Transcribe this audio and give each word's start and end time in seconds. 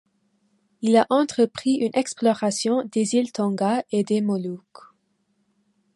Il 0.81 0.97
a 0.97 1.05
entrepris 1.11 1.73
une 1.75 1.91
exploration 1.93 2.83
des 2.91 3.13
îles 3.13 3.31
Tonga 3.31 3.83
et 3.91 4.03
des 4.03 4.19
Moluques. 4.21 4.95